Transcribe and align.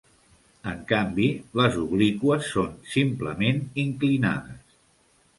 En 0.69 0.77
canvi, 0.91 1.25
les 1.59 1.75
obliqües 1.81 2.47
són 2.53 2.71
"simplement" 2.93 3.61
inclinades. 3.83 4.65